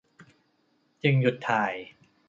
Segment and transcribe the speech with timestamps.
[1.01, 1.73] จึงหยุดถ่าย